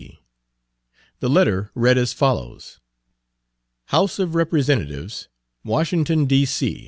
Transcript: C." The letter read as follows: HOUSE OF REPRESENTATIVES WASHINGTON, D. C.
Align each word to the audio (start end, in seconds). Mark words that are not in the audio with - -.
C." 0.01 0.19
The 1.19 1.29
letter 1.29 1.69
read 1.75 1.95
as 1.95 2.11
follows: 2.11 2.79
HOUSE 3.89 4.17
OF 4.17 4.33
REPRESENTATIVES 4.33 5.27
WASHINGTON, 5.63 6.25
D. 6.25 6.43
C. 6.43 6.79